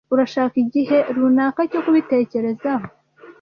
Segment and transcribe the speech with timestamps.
[0.13, 2.85] Urashaka igihe runaka cyo kubitekerezaho?